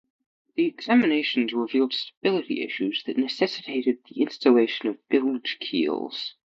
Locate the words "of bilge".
4.89-5.59